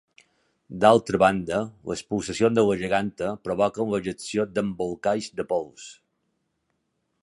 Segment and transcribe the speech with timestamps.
[0.83, 1.59] D'altra banda,
[1.91, 5.91] les pulsacions de la geganta provoquen l'ejecció d'embolcalls de pols.